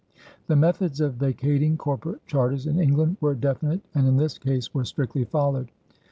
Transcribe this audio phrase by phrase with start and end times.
[0.47, 4.83] The methods of vacating corporate charters in England were definite and in this case were
[4.83, 5.69] strictly followed.